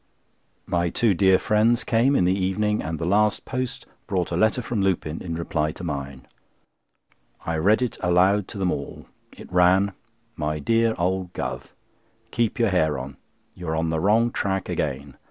[0.65, 4.63] My two dear friends came in the evening, and the last post brought a letter
[4.63, 6.27] from Lupin in reply to mine.
[7.45, 9.05] I read it aloud to them all.
[9.31, 9.91] It ran:
[10.35, 13.17] "My dear old Guv.,—Keep your hair on.
[13.53, 15.17] You are on the wrong tack again.